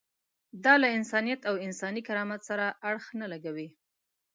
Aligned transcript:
دا 0.63 0.73
له 0.81 0.87
انسانیت 0.97 1.41
او 1.49 1.55
انساني 1.67 2.01
کرامت 2.07 2.41
سره 2.49 2.65
اړخ 2.89 3.05
نه 3.21 3.27
لګوي. 3.33 3.67